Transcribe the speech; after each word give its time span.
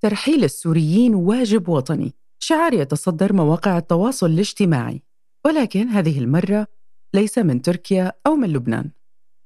ترحيل 0.00 0.44
السوريين 0.44 1.14
واجب 1.14 1.68
وطني. 1.68 2.14
شعار 2.38 2.74
يتصدر 2.74 3.32
مواقع 3.32 3.78
التواصل 3.78 4.26
الاجتماعي. 4.26 5.02
ولكن 5.46 5.88
هذه 5.88 6.18
المرة 6.18 6.66
ليس 7.14 7.38
من 7.38 7.62
تركيا 7.62 8.12
أو 8.26 8.36
من 8.36 8.52
لبنان 8.52 8.90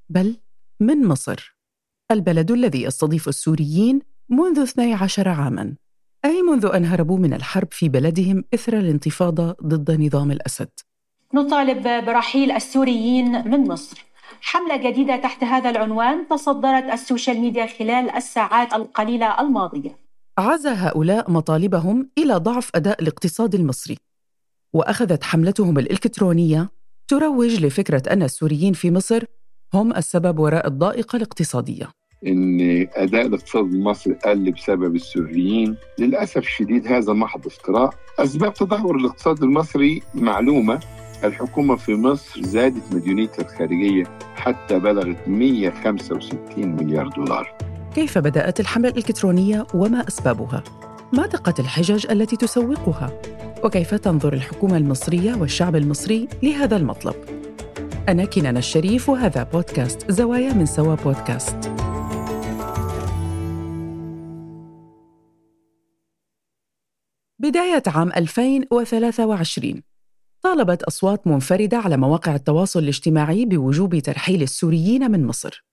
بل 0.08 0.36
من 0.80 1.06
مصر. 1.06 1.56
البلد 2.10 2.50
الذي 2.50 2.82
يستضيف 2.82 3.28
السوريين 3.28 4.00
منذ 4.28 4.58
12 4.58 5.28
عاماً. 5.28 5.74
أي 6.24 6.42
منذ 6.42 6.66
أن 6.66 6.84
هربوا 6.84 7.18
من 7.18 7.34
الحرب 7.34 7.68
في 7.70 7.88
بلدهم 7.88 8.44
إثر 8.54 8.78
الانتفاضة 8.78 9.56
ضد 9.66 9.90
نظام 10.00 10.30
الأسد. 10.30 10.70
نطالب 11.34 11.82
برحيل 11.82 12.50
السوريين 12.50 13.48
من 13.48 13.68
مصر. 13.68 14.04
حملة 14.40 14.90
جديدة 14.90 15.16
تحت 15.16 15.44
هذا 15.44 15.70
العنوان 15.70 16.28
تصدرت 16.28 16.84
ال 16.84 16.92
social 16.92 17.40
media 17.40 17.66
خلال 17.66 18.10
الساعات 18.10 18.74
القليلة 18.74 19.40
الماضية. 19.40 20.01
عزى 20.42 20.68
هؤلاء 20.68 21.30
مطالبهم 21.30 22.10
إلى 22.18 22.34
ضعف 22.34 22.70
أداء 22.74 23.02
الاقتصاد 23.02 23.54
المصري 23.54 23.96
وأخذت 24.74 25.24
حملتهم 25.24 25.78
الإلكترونية 25.78 26.70
تروج 27.08 27.64
لفكرة 27.64 28.02
أن 28.10 28.22
السوريين 28.22 28.72
في 28.72 28.90
مصر 28.90 29.24
هم 29.74 29.96
السبب 29.96 30.38
وراء 30.38 30.66
الضائقة 30.66 31.16
الاقتصادية. 31.16 31.90
إن 32.26 32.60
أداء 32.94 33.26
الاقتصاد 33.26 33.64
المصري 33.64 34.14
قل 34.14 34.52
بسبب 34.52 34.94
السوريين 34.94 35.76
للأسف 35.98 36.36
الشديد 36.38 36.86
هذا 36.86 37.12
محض 37.12 37.46
افتراء. 37.46 37.94
أسباب 38.18 38.54
تدهور 38.54 38.96
الاقتصاد 38.96 39.42
المصري 39.42 40.02
معلومة 40.14 40.80
الحكومة 41.24 41.76
في 41.76 41.94
مصر 41.94 42.42
زادت 42.42 42.94
مديونيتها 42.94 43.42
الخارجية 43.42 44.04
حتى 44.34 44.78
بلغت 44.78 45.28
165 45.28 46.68
مليار 46.68 47.08
دولار. 47.08 47.71
كيف 47.94 48.18
بدأت 48.18 48.60
الحملة 48.60 48.88
الإلكترونية 48.88 49.66
وما 49.74 50.08
أسبابها؟ 50.08 50.64
ما 51.12 51.26
دقة 51.26 51.54
الحجج 51.58 52.06
التي 52.10 52.36
تسوقها؟ 52.36 53.20
وكيف 53.64 53.94
تنظر 53.94 54.32
الحكومة 54.32 54.76
المصرية 54.76 55.34
والشعب 55.34 55.76
المصري 55.76 56.28
لهذا 56.42 56.76
المطلب؟ 56.76 57.14
أنا 58.08 58.24
كنان 58.24 58.56
الشريف 58.56 59.08
وهذا 59.08 59.42
بودكاست 59.42 60.10
زوايا 60.10 60.52
من 60.52 60.66
سوا 60.66 60.94
بودكاست. 60.94 61.56
بداية 67.38 67.82
عام 67.86 68.12
2023 68.12 69.82
طالبت 70.42 70.82
أصوات 70.82 71.26
منفردة 71.26 71.78
على 71.78 71.96
مواقع 71.96 72.34
التواصل 72.34 72.80
الاجتماعي 72.80 73.44
بوجوب 73.44 73.98
ترحيل 73.98 74.42
السوريين 74.42 75.10
من 75.10 75.26
مصر. 75.26 75.71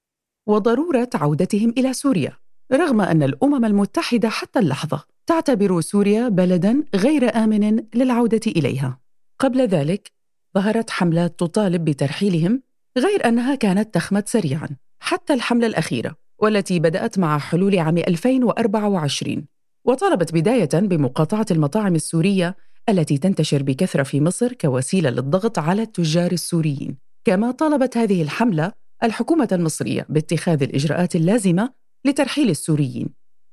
وضرورة 0.49 1.09
عودتهم 1.13 1.73
إلى 1.77 1.93
سوريا. 1.93 2.31
رغم 2.73 3.01
أن 3.01 3.23
الأمم 3.23 3.65
المتحدة 3.65 4.29
حتى 4.29 4.59
اللحظة 4.59 5.03
تعتبر 5.27 5.81
سوريا 5.81 6.29
بلداً 6.29 6.83
غير 6.95 7.35
آمن 7.35 7.83
للعودة 7.95 8.41
إليها. 8.47 8.99
قبل 9.39 9.61
ذلك 9.61 10.11
ظهرت 10.55 10.89
حملات 10.89 11.39
تطالب 11.39 11.85
بترحيلهم 11.85 12.61
غير 12.97 13.27
أنها 13.27 13.55
كانت 13.55 13.93
تخمد 13.93 14.27
سريعاً 14.27 14.67
حتى 14.99 15.33
الحملة 15.33 15.67
الأخيرة 15.67 16.15
والتي 16.39 16.79
بدأت 16.79 17.19
مع 17.19 17.37
حلول 17.37 17.79
عام 17.79 17.97
2024 17.97 19.45
وطالبت 19.85 20.33
بداية 20.33 20.69
بمقاطعة 20.73 21.45
المطاعم 21.51 21.95
السورية 21.95 22.55
التي 22.89 23.17
تنتشر 23.17 23.63
بكثرة 23.63 24.03
في 24.03 24.21
مصر 24.21 24.53
كوسيلة 24.53 25.09
للضغط 25.09 25.59
على 25.59 25.81
التجار 25.81 26.31
السوريين. 26.31 26.97
كما 27.25 27.51
طالبت 27.51 27.97
هذه 27.97 28.21
الحملة 28.21 28.71
الحكومة 29.03 29.47
المصرية 29.51 30.05
باتخاذ 30.09 30.63
الإجراءات 30.63 31.15
اللازمة 31.15 31.69
لترحيل 32.05 32.49
السوريين 32.49 33.09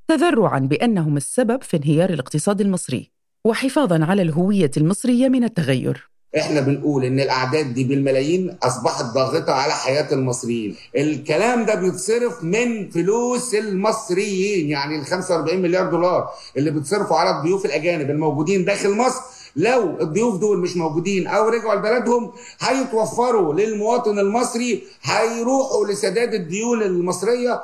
تذرعا 0.08 0.58
بأنهم 0.58 1.16
السبب 1.16 1.62
في 1.62 1.76
انهيار 1.76 2.10
الاقتصاد 2.10 2.60
المصري 2.60 3.10
وحفاظا 3.46 4.04
على 4.04 4.22
الهوية 4.22 4.70
المصرية 4.76 5.28
من 5.28 5.44
التغير. 5.44 6.10
إحنا 6.38 6.60
بنقول 6.60 7.04
إن 7.04 7.20
الأعداد 7.20 7.74
دي 7.74 7.84
بالملايين 7.84 8.56
أصبحت 8.62 9.04
ضاغطة 9.04 9.52
على 9.52 9.72
حياة 9.72 10.12
المصريين. 10.14 10.76
الكلام 10.96 11.66
ده 11.66 11.74
بيتصرف 11.74 12.44
من 12.44 12.90
فلوس 12.90 13.54
المصريين 13.54 14.68
يعني 14.70 14.96
ال 14.98 15.04
45 15.06 15.62
مليار 15.62 15.90
دولار 15.90 16.28
اللي 16.56 16.70
بيتصرفوا 16.70 17.16
على 17.16 17.38
الضيوف 17.38 17.66
الأجانب 17.66 18.10
الموجودين 18.10 18.64
داخل 18.64 18.90
مصر 18.96 19.20
لو 19.56 20.00
الضيوف 20.00 20.40
دول 20.40 20.58
مش 20.58 20.76
موجودين 20.76 21.26
أو 21.26 21.48
رجعوا 21.48 21.74
لبلدهم 21.74 22.32
هيتوفروا 22.60 23.54
للمواطن 23.54 24.18
المصري 24.18 24.82
هيروحوا 25.02 25.86
لسداد 25.86 26.34
الديون 26.34 26.82
المصرية. 26.82 27.62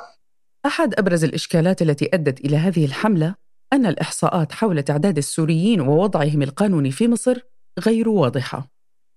أحد 0.65 0.93
أبرز 0.99 1.23
الإشكالات 1.23 1.81
التي 1.81 2.09
أدت 2.13 2.39
إلى 2.39 2.57
هذه 2.57 2.85
الحملة 2.85 3.35
أن 3.73 3.85
الإحصاءات 3.85 4.51
حول 4.51 4.83
تعداد 4.83 5.17
السوريين 5.17 5.81
ووضعهم 5.81 6.41
القانوني 6.41 6.91
في 6.91 7.07
مصر 7.07 7.39
غير 7.79 8.09
واضحة. 8.09 8.67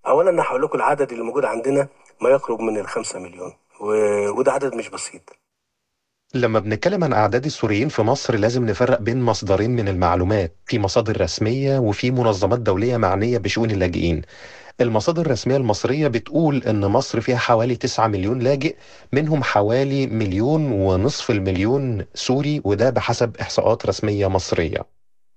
أولا 0.06 0.30
أنا 0.30 0.42
هقول 0.42 0.62
لكم 0.62 0.78
العدد 0.78 1.12
اللي 1.12 1.24
موجود 1.24 1.44
عندنا 1.44 1.88
ما 2.20 2.30
يقرب 2.30 2.60
من 2.60 2.78
الخمسة 2.78 3.18
مليون 3.18 3.52
و... 3.80 3.88
وده 4.38 4.52
عدد 4.52 4.74
مش 4.74 4.88
بسيط. 4.88 5.22
لما 6.40 6.58
بنتكلم 6.58 7.04
عن 7.04 7.12
أعداد 7.12 7.44
السوريين 7.44 7.88
في 7.88 8.02
مصر 8.02 8.36
لازم 8.36 8.66
نفرق 8.66 9.00
بين 9.00 9.22
مصدرين 9.22 9.70
من 9.70 9.88
المعلومات 9.88 10.56
في 10.66 10.78
مصادر 10.78 11.20
رسمية 11.20 11.78
وفي 11.78 12.10
منظمات 12.10 12.58
دولية 12.58 12.96
معنية 12.96 13.38
بشؤون 13.38 13.70
اللاجئين. 13.70 14.22
المصادر 14.80 15.22
الرسمية 15.26 15.56
المصرية 15.56 16.08
بتقول 16.08 16.62
إن 16.62 16.80
مصر 16.86 17.20
فيها 17.20 17.36
حوالي 17.36 17.76
9 17.76 18.06
مليون 18.08 18.38
لاجئ 18.38 18.76
منهم 19.12 19.42
حوالي 19.42 20.06
مليون 20.06 20.72
ونصف 20.72 21.30
المليون 21.30 22.04
سوري 22.14 22.60
وده 22.64 22.90
بحسب 22.90 23.36
إحصاءات 23.40 23.86
رسمية 23.86 24.26
مصرية. 24.26 24.86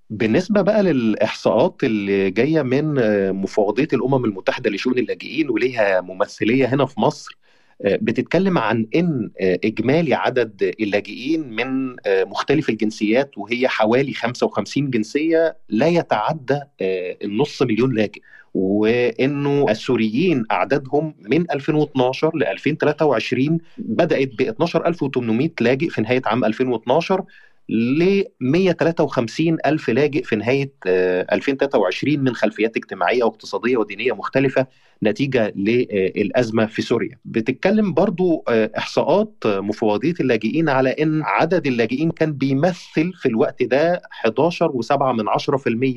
بالنسبة 0.09 0.61
بقى 0.61 0.83
للإحصاءات 0.83 1.83
اللي 1.83 2.31
جاية 2.31 2.61
من 2.61 2.93
مفوضية 3.35 3.88
الأمم 3.93 4.25
المتحدة 4.25 4.69
لشؤون 4.69 4.97
اللاجئين 4.99 5.49
وليها 5.49 6.01
ممثلية 6.01 6.65
هنا 6.65 6.85
في 6.85 6.99
مصر 6.99 7.38
بتتكلم 7.85 8.57
عن 8.57 8.88
إن 8.95 9.29
إجمالي 9.41 10.13
عدد 10.13 10.75
اللاجئين 10.79 11.50
من 11.50 11.95
مختلف 12.07 12.69
الجنسيات 12.69 13.38
وهي 13.38 13.67
حوالي 13.67 14.13
55 14.13 14.90
جنسية 14.90 15.57
لا 15.69 15.88
يتعدى 15.88 16.59
النص 16.81 17.62
مليون 17.62 17.95
لاجئ 17.95 18.22
وإنه 18.53 19.66
السوريين 19.69 20.44
أعدادهم 20.51 21.13
من 21.22 21.51
2012 21.51 22.31
ل 22.35 22.44
2023 22.44 23.57
بدأت 23.78 24.28
ب 24.28 24.41
12800 24.41 25.50
لاجئ 25.62 25.89
في 25.89 26.01
نهاية 26.01 26.22
عام 26.25 26.45
2012 26.45 27.23
ل 27.69 28.24
153 28.40 29.57
ألف 29.66 29.90
لاجئ 29.90 30.24
في 30.24 30.35
نهاية 30.35 30.72
2023 30.85 32.19
من 32.19 32.35
خلفيات 32.35 32.78
اجتماعية 32.78 33.24
واقتصادية 33.24 33.78
ودينية 33.78 34.13
مختلفة 34.13 34.68
نتيجة 35.03 35.53
للأزمة 35.56 36.66
في 36.66 36.81
سوريا. 36.81 37.18
بتتكلم 37.25 37.94
برضو 37.94 38.44
إحصاءات 38.50 39.34
مفوضية 39.46 40.13
اللاجئين 40.19 40.69
على 40.69 40.90
أن 40.90 41.22
عدد 41.24 41.68
اللاجئين 41.68 42.12
كان 42.12 42.34
بيمثل 42.34 43.13
في 43.13 43.25
الوقت 43.25 43.63
ده 43.63 44.01
11.7 44.28 45.01
من 45.01 45.30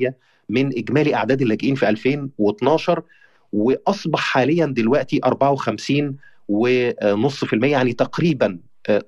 10% 0.09 0.13
من 0.49 0.77
إجمالي 0.77 1.15
أعداد 1.15 1.41
اللاجئين 1.41 1.75
في 1.75 1.89
2012 1.89 3.03
وأصبح 3.53 4.19
حاليا 4.19 4.65
دلوقتي 4.65 5.19
54 5.25 6.15
ونص 6.49 7.45
في 7.45 7.53
المية 7.53 7.71
يعني 7.71 7.93
تقريبا 7.93 8.59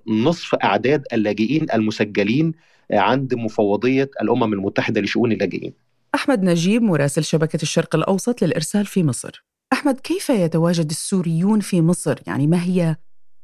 نصف 0.08 0.56
أعداد 0.56 1.04
اللاجئين 1.14 1.66
المسجلين 1.74 2.52
عند 2.92 3.34
مفوضية 3.36 4.10
الأمم 4.22 4.54
المتحدة 4.54 5.02
لشؤون 5.02 5.32
اللاجئين 5.32 5.74
أحمد 6.16 6.44
نجيب 6.44 6.82
مراسل 6.82 7.24
شبكة 7.24 7.60
الشرق 7.62 7.96
الأوسط 7.96 8.42
للإرسال 8.42 8.86
في 8.86 9.04
مصر 9.04 9.46
أحمد 9.74 10.00
كيف 10.00 10.30
يتواجد 10.30 10.90
السوريون 10.90 11.60
في 11.60 11.82
مصر؟ 11.82 12.20
يعني 12.28 12.48
ما 12.48 12.64
هي 12.64 12.96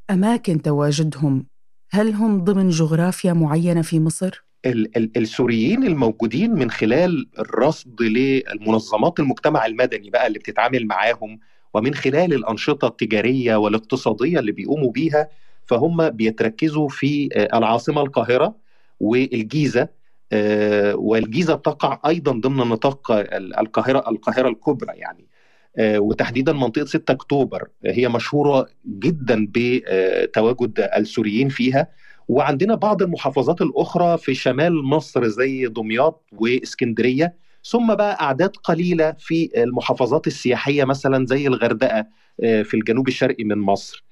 أماكن 0.10 0.62
تواجدهم؟ 0.62 1.46
هل 1.92 2.14
هم 2.14 2.44
ضمن 2.44 2.70
جغرافيا 2.70 3.34
معينة 3.34 3.82
في 3.82 4.00
مصر؟ 4.00 4.44
ال- 4.66 4.98
ال- 4.98 5.18
السوريين 5.18 5.84
الموجودين 5.84 6.52
من 6.52 6.72
خلال 6.72 7.30
الرصد 7.40 8.02
للمنظمات 8.02 9.20
المجتمع 9.20 9.66
المدني 9.66 10.10
بقى 10.10 10.28
اللي 10.28 10.40
بتتعامل 10.40 10.86
معاهم 10.88 11.40
ومن 11.74 11.94
خلال 11.96 12.34
الأنشطة 12.34 12.88
التجارية 12.88 13.56
والاقتصادية 13.56 14.40
اللي 14.40 14.52
بيقوموا 14.52 14.92
بيها 14.92 15.30
فهم 15.66 16.10
بيتركزوا 16.10 16.90
في 16.90 17.30
العاصمة 17.54 18.02
القاهرة 18.02 18.56
والجيزة 19.00 19.88
والجيزة 20.94 21.56
بتقع 21.56 22.00
أيضا 22.08 22.32
ضمن 22.32 22.58
نطاق 22.58 23.12
القاهرة 23.60 24.10
القاهرة 24.10 24.50
الكبرى 24.50 24.94
يعني. 24.98 25.28
وتحديدا 25.80 26.54
منطقة 26.54 26.86
6 26.86 27.12
أكتوبر 27.12 27.68
هي 27.86 28.10
مشهورة 28.10 28.68
جدا 28.88 29.48
بتواجد 29.54 30.90
السوريين 30.98 31.50
فيها. 31.50 31.88
وعندنا 32.28 32.76
بعض 32.76 33.02
المحافظات 33.02 33.62
الأخرى 33.62 34.18
في 34.18 34.34
شمال 34.34 34.84
مصر 34.84 35.28
زي 35.28 35.68
دمياط 35.68 36.26
وإسكندرية. 36.34 37.36
ثم 37.64 37.96
بقى 37.96 38.22
أعداد 38.22 38.50
قليلة 38.64 39.12
في 39.12 39.50
المحافظات 39.58 40.28
السياحية 40.28 40.84
مثلا 40.84 41.26
زي 41.26 41.48
الغردقة 41.48 42.06
في 42.42 42.74
الجنوب 42.74 43.08
الشرقي 43.08 43.44
من 43.44 43.58
مصر. 43.58 44.04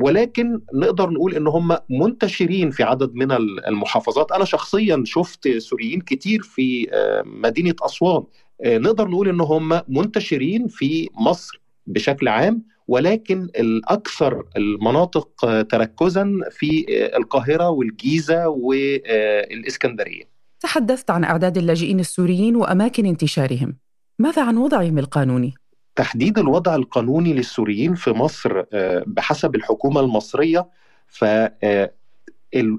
ولكن 0.00 0.60
نقدر 0.74 1.10
نقول 1.10 1.34
إن 1.34 1.46
هم 1.46 1.76
منتشرين 1.90 2.70
في 2.70 2.82
عدد 2.82 3.14
من 3.14 3.32
المحافظات 3.68 4.32
أنا 4.32 4.44
شخصيا 4.44 5.02
شفت 5.06 5.48
سوريين 5.48 6.00
كتير 6.00 6.42
في 6.42 6.86
مدينة 7.26 7.74
أسوان 7.82 8.22
نقدر 8.66 9.08
نقول 9.08 9.28
إن 9.28 9.40
هم 9.40 9.80
منتشرين 9.88 10.68
في 10.68 11.08
مصر 11.20 11.60
بشكل 11.86 12.28
عام 12.28 12.62
ولكن 12.88 13.42
الأكثر 13.42 14.44
المناطق 14.56 15.28
تركزا 15.62 16.40
في 16.50 16.86
القاهرة 17.16 17.68
والجيزة 17.68 18.48
والإسكندرية. 18.48 20.22
تحدثت 20.60 21.10
عن 21.10 21.24
أعداد 21.24 21.58
اللاجئين 21.58 22.00
السوريين 22.00 22.56
وأماكن 22.56 23.06
انتشارهم. 23.06 23.76
ماذا 24.18 24.44
عن 24.44 24.56
وضعهم 24.56 24.98
القانوني؟ 24.98 25.54
تحديد 25.98 26.38
الوضع 26.38 26.74
القانوني 26.74 27.32
للسوريين 27.34 27.94
في 27.94 28.10
مصر 28.10 28.62
بحسب 29.06 29.54
الحكومة 29.54 30.00
المصرية. 30.00 30.68
ف 31.06 31.24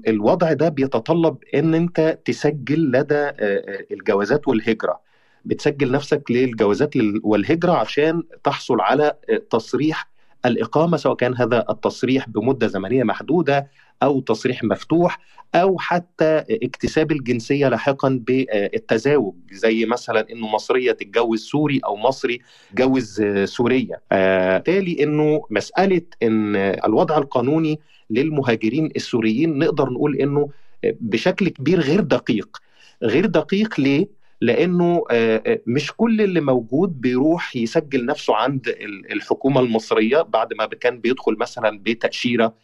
الوضع 0.08 0.52
ده 0.52 0.68
بيتطلب 0.68 1.36
إن 1.54 1.74
أنت 1.74 2.18
تسجل 2.24 2.90
لدى 2.92 3.30
الجوازات 3.90 4.48
والهجرة. 4.48 5.00
بتسجل 5.44 5.92
نفسك 5.92 6.22
للجوازات 6.30 6.90
والهجرة 7.22 7.72
عشان 7.72 8.22
تحصل 8.44 8.80
على 8.80 9.14
تصريح 9.50 10.10
الإقامة 10.46 10.96
سواء 10.96 11.16
كان 11.16 11.36
هذا 11.36 11.64
التصريح 11.70 12.28
بمدة 12.28 12.66
زمنية 12.66 13.04
محدودة 13.04 13.68
أو 14.02 14.20
تصريح 14.20 14.64
مفتوح 14.64 15.18
أو 15.54 15.78
حتى 15.78 16.44
اكتساب 16.50 17.12
الجنسية 17.12 17.68
لاحقا 17.68 18.20
بالتزاوج 18.26 19.34
زي 19.52 19.86
مثلا 19.86 20.26
أنه 20.32 20.48
مصرية 20.48 20.92
تتجوز 20.92 21.40
سوري 21.40 21.80
أو 21.84 21.96
مصري 21.96 22.40
تتجوز 22.70 23.22
سورية 23.44 24.00
بالتالي 24.10 25.02
أنه 25.02 25.42
مسألة 25.50 26.02
أن 26.22 26.56
الوضع 26.56 27.18
القانوني 27.18 27.80
للمهاجرين 28.10 28.90
السوريين 28.96 29.58
نقدر 29.58 29.90
نقول 29.90 30.16
أنه 30.16 30.48
بشكل 30.84 31.48
كبير 31.48 31.80
غير 31.80 32.00
دقيق 32.00 32.58
غير 33.02 33.26
دقيق 33.26 33.80
ليه؟ 33.80 34.20
لإنه 34.40 35.04
مش 35.66 35.92
كل 35.96 36.20
اللي 36.20 36.40
موجود 36.40 37.00
بيروح 37.00 37.56
يسجل 37.56 38.06
نفسه 38.06 38.36
عند 38.36 38.74
الحكومة 39.12 39.60
المصرية 39.60 40.22
بعد 40.22 40.54
ما 40.54 40.66
كان 40.66 41.00
بيدخل 41.00 41.36
مثلا 41.38 41.78
بتأشيرة 41.82 42.54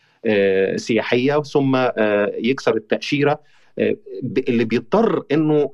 سياحية 0.76 1.42
ثم 1.42 1.76
يكسر 2.38 2.76
التأشيرة 2.76 3.40
اللي 4.48 4.64
بيضطر 4.64 5.22
إنه 5.32 5.70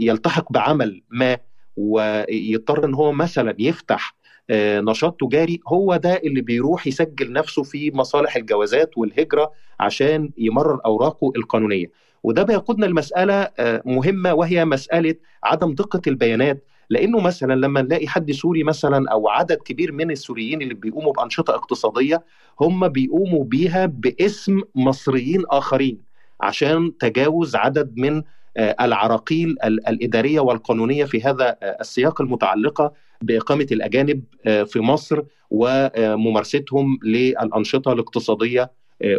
يلتحق 0.00 0.52
بعمل 0.52 1.02
ما 1.10 1.38
ويضطر 1.76 2.84
إن 2.84 2.94
هو 2.94 3.12
مثلا 3.12 3.54
يفتح 3.58 4.14
نشاط 4.50 5.20
تجاري 5.20 5.60
هو 5.68 5.96
ده 5.96 6.14
اللي 6.16 6.40
بيروح 6.40 6.86
يسجل 6.86 7.32
نفسه 7.32 7.62
في 7.62 7.90
مصالح 7.90 8.36
الجوازات 8.36 8.98
والهجرة 8.98 9.52
عشان 9.80 10.30
يمرر 10.38 10.80
أوراقه 10.86 11.32
القانونية. 11.36 11.86
وده 12.22 12.42
بيقودنا 12.42 12.86
لمسألة 12.86 13.48
مهمة 13.84 14.34
وهي 14.34 14.64
مسألة 14.64 15.14
عدم 15.44 15.74
دقة 15.74 16.00
البيانات 16.06 16.64
لأنه 16.90 17.20
مثلا 17.20 17.54
لما 17.54 17.82
نلاقي 17.82 18.08
حد 18.08 18.30
سوري 18.32 18.64
مثلا 18.64 19.10
أو 19.12 19.28
عدد 19.28 19.56
كبير 19.56 19.92
من 19.92 20.10
السوريين 20.10 20.62
اللي 20.62 20.74
بيقوموا 20.74 21.12
بأنشطة 21.12 21.54
اقتصادية 21.54 22.24
هم 22.60 22.88
بيقوموا 22.88 23.44
بيها 23.44 23.86
باسم 23.86 24.60
مصريين 24.74 25.42
آخرين 25.50 25.98
عشان 26.40 26.98
تجاوز 26.98 27.56
عدد 27.56 27.92
من 27.96 28.22
العراقيل 28.58 29.56
الإدارية 29.64 30.40
والقانونية 30.40 31.04
في 31.04 31.22
هذا 31.22 31.56
السياق 31.62 32.20
المتعلقة 32.20 32.92
بإقامة 33.22 33.66
الأجانب 33.72 34.22
في 34.44 34.80
مصر 34.80 35.22
وممارستهم 35.50 36.98
للأنشطة 37.04 37.92
الاقتصادية 37.92 38.70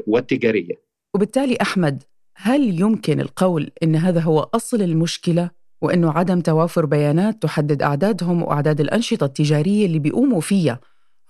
والتجارية. 0.08 0.74
وبالتالي 1.16 1.58
أحمد 1.62 2.04
هل 2.36 2.82
يمكن 2.82 3.20
القول 3.20 3.72
إن 3.84 3.96
هذا 3.96 4.20
هو 4.20 4.40
أصل 4.40 4.82
المشكلة 4.82 5.50
وإنه 5.82 6.12
عدم 6.12 6.40
توافر 6.42 6.86
بيانات 6.86 7.44
تحدد 7.44 7.82
أعدادهم 7.82 8.44
وأعداد 8.44 8.80
الأنشطة 8.80 9.26
التجارية 9.26 9.86
اللي 9.86 10.00
بيقوموا 10.00 10.42
فيها 10.42 10.80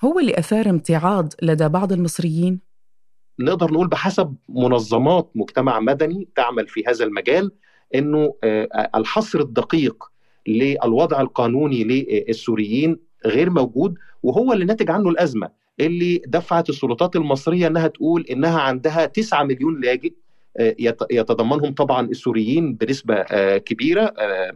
هو 0.03 0.19
اللي 0.19 0.39
أثار 0.39 0.69
امتعاض 0.69 1.33
لدى 1.41 1.67
بعض 1.67 1.93
المصريين؟ 1.93 2.59
نقدر 3.39 3.71
نقول 3.71 3.87
بحسب 3.87 4.35
منظمات 4.49 5.31
مجتمع 5.35 5.79
مدني 5.79 6.27
تعمل 6.35 6.67
في 6.67 6.83
هذا 6.87 7.05
المجال 7.05 7.51
إنه 7.95 8.33
الحصر 8.95 9.39
الدقيق 9.39 10.03
للوضع 10.47 11.21
القانوني 11.21 11.83
للسوريين 11.83 12.99
غير 13.25 13.49
موجود 13.49 13.95
وهو 14.23 14.53
اللي 14.53 14.65
ناتج 14.65 14.91
عنه 14.91 15.09
الأزمة 15.09 15.49
اللي 15.79 16.21
دفعت 16.27 16.69
السلطات 16.69 17.15
المصرية 17.15 17.67
إنها 17.67 17.87
تقول 17.87 18.25
إنها 18.31 18.59
عندها 18.59 19.05
9 19.05 19.43
مليون 19.43 19.81
لاجئ 19.81 20.13
يتضمنهم 21.11 21.73
طبعا 21.73 22.07
السوريين 22.07 22.73
بنسبة 22.75 23.23
كبيرة 23.57 24.13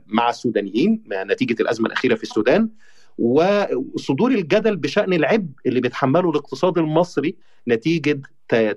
مع 0.07 0.29
السودانيين 0.29 1.03
نتيجة 1.13 1.61
الأزمة 1.61 1.87
الأخيرة 1.87 2.15
في 2.15 2.23
السودان. 2.23 2.69
وصدور 3.17 4.31
الجدل 4.31 4.75
بشأن 4.75 5.13
العبء 5.13 5.49
اللي 5.65 5.81
بيتحمله 5.81 6.29
الاقتصاد 6.29 6.77
المصري 6.77 7.35
نتيجة 7.67 8.21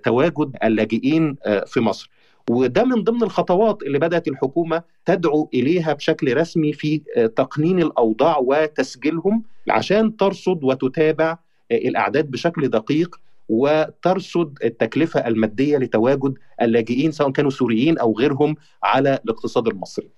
تواجد 0.02 0.56
اللاجئين 0.64 1.36
في 1.66 1.80
مصر. 1.80 2.10
وده 2.50 2.84
من 2.84 3.04
ضمن 3.04 3.22
الخطوات 3.22 3.82
اللي 3.82 3.98
بدأت 3.98 4.28
الحكومة 4.28 4.82
تدعو 5.04 5.50
إليها 5.54 5.92
بشكل 5.92 6.36
رسمي 6.36 6.72
في 6.72 6.98
تقنين 7.36 7.78
الأوضاع 7.82 8.38
وتسجيلهم 8.38 9.42
عشان 9.70 10.16
ترصد 10.16 10.64
وتتابع 10.64 11.38
الأعداد 11.72 12.30
بشكل 12.30 12.68
دقيق 12.68 13.20
وترصد 13.48 14.58
التكلفة 14.64 15.26
المادية 15.28 15.78
لتواجد 15.78 16.34
اللاجئين 16.62 17.12
سواء 17.12 17.30
كانوا 17.30 17.50
سوريين 17.50 17.98
أو 17.98 18.18
غيرهم 18.18 18.56
على 18.82 19.18
الاقتصاد 19.24 19.68
المصري. 19.68 20.08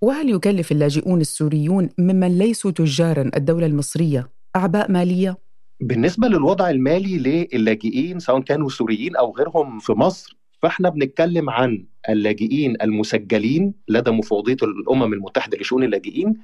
وهل 0.00 0.30
يكلف 0.30 0.72
اللاجئون 0.72 1.20
السوريون 1.20 1.88
ممن 1.98 2.38
ليسوا 2.38 2.70
تجارا 2.70 3.30
الدولة 3.36 3.66
المصرية 3.66 4.28
أعباء 4.56 4.90
مالية؟ 4.90 5.38
بالنسبة 5.80 6.28
للوضع 6.28 6.70
المالي 6.70 7.46
للاجئين 7.54 8.18
سواء 8.18 8.40
كانوا 8.40 8.68
سوريين 8.68 9.16
أو 9.16 9.34
غيرهم 9.36 9.78
في 9.78 9.92
مصر 9.92 10.36
فإحنا 10.62 10.88
بنتكلم 10.88 11.50
عن 11.50 11.84
اللاجئين 12.08 12.76
المسجلين 12.82 13.74
لدى 13.88 14.10
مفوضية 14.10 14.56
الأمم 14.62 15.12
المتحدة 15.12 15.58
لشؤون 15.58 15.84
اللاجئين 15.84 16.34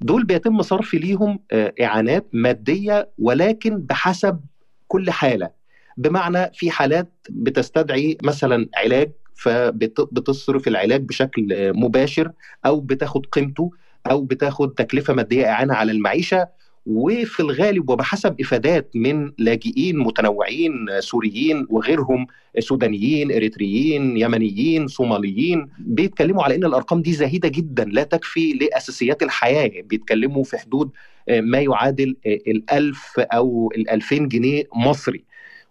دول 0.00 0.24
بيتم 0.24 0.62
صرف 0.62 0.94
ليهم 0.94 1.38
إعانات 1.82 2.26
مادية 2.32 3.08
ولكن 3.18 3.78
بحسب 3.78 4.40
كل 4.88 5.10
حالة 5.10 5.50
بمعنى 5.96 6.50
في 6.54 6.70
حالات 6.70 7.12
بتستدعي 7.30 8.18
مثلا 8.22 8.68
علاج 8.76 9.10
فبتصرف 9.34 10.68
العلاج 10.68 11.02
بشكل 11.02 11.72
مباشر 11.74 12.30
أو 12.66 12.80
بتاخد 12.80 13.26
قيمته 13.26 13.70
أو 14.10 14.22
بتاخد 14.22 14.74
تكلفة 14.74 15.14
مادية 15.14 15.46
إعانة 15.50 15.74
على 15.74 15.92
المعيشة. 15.92 16.48
وفي 16.86 17.40
الغالب 17.40 17.90
وبحسب 17.90 18.40
إفادات 18.40 18.90
من 18.94 19.32
لاجئين 19.38 19.98
متنوعين 19.98 20.72
سوريين 21.00 21.66
وغيرهم 21.70 22.26
سودانيين 22.58 23.32
إريتريين 23.32 24.16
يمنيين 24.16 24.86
صوماليين 24.86 25.68
بيتكلموا 25.78 26.44
على 26.44 26.54
إن 26.54 26.64
الأرقام 26.64 27.02
دي 27.02 27.12
زهيده 27.12 27.48
جدا 27.48 27.84
لا 27.84 28.02
تكفي 28.02 28.52
لأساسيات 28.52 29.22
الحياة. 29.22 29.82
بيتكلموا 29.82 30.44
في 30.44 30.58
حدود 30.58 30.90
ما 31.30 31.60
يعادل 31.60 32.16
الألف 32.26 33.20
أو 33.20 33.72
الألفين 33.76 34.28
جنيه 34.28 34.64
مصري. 34.74 35.24